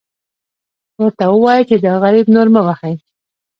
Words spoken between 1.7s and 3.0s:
دا غریب نور مه وهئ.